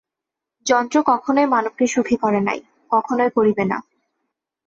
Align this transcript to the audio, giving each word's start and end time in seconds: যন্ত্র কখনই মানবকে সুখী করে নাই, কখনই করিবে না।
যন্ত্র 0.65 0.97
কখনই 1.03 1.45
মানবকে 1.45 1.85
সুখী 1.87 2.15
করে 2.15 2.39
নাই, 2.41 2.59
কখনই 2.91 3.29
করিবে 3.35 3.63
না। 3.65 3.77